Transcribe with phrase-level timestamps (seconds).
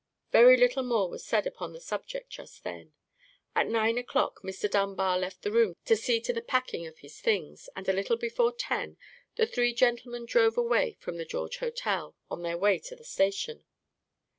[0.31, 2.93] Very little more was said upon the subject just then.
[3.55, 4.67] At nine o'clock Mr.
[4.67, 8.17] Dunbar left the room to see to the packing of his things, at a little
[8.17, 8.97] before ten
[9.35, 13.63] the three gentlemen drove away from the George Hotel, on their way to the station.